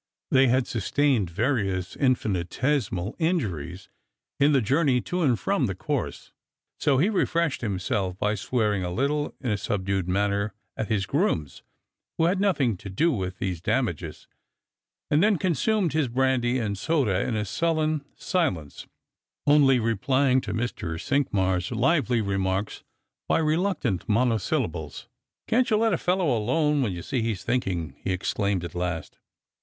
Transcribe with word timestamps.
They 0.31 0.47
had 0.47 0.65
sustained 0.65 1.29
various 1.29 1.95
intinitesima' 1.95 3.13
injuries 3.19 3.87
in 4.39 4.51
the 4.51 4.59
journey 4.59 4.99
to 5.01 5.21
and 5.21 5.39
from 5.39 5.67
the 5.67 5.75
course, 5.75 6.31
so 6.79 6.97
he 6.97 7.07
refreshed 7.07 7.61
himself 7.61 8.17
by 8.17 8.33
swearing 8.33 8.83
a 8.83 8.89
little 8.89 9.35
in 9.41 9.51
a 9.51 9.57
subdued 9.59 10.07
manner 10.07 10.55
at 10.75 10.87
his 10.87 11.05
grooms, 11.05 11.61
who 12.17 12.25
had 12.25 12.39
nothing 12.41 12.77
to 12.77 12.89
do 12.89 13.11
with 13.11 13.37
these 13.37 13.61
damages, 13.61 14.27
and 15.11 15.21
then 15.21 15.37
consumed 15.37 15.93
his 15.93 16.07
brandy 16.07 16.57
and 16.57 16.79
soda 16.79 17.19
in 17.21 17.35
a 17.35 17.45
sullen 17.45 18.03
silence, 18.15 18.87
only 19.45 19.77
replying 19.77 20.41
to 20.41 20.51
Mr, 20.51 20.99
Cinqmars' 20.99 21.69
lively 21.71 22.21
remarks 22.21 22.83
by 23.27 23.37
reluctant 23.37 24.09
monosyllables." 24.09 25.07
Can't 25.47 25.69
you 25.69 25.77
let 25.77 25.93
a 25.93 25.97
fellow 25.99 26.35
alone 26.35 26.81
when 26.81 26.91
you 26.91 27.03
see 27.03 27.21
he's 27.21 27.43
thinking?" 27.43 27.93
he 28.03 28.11
exclaimed 28.11 28.63
at 28.63 28.73
last. 28.73 29.19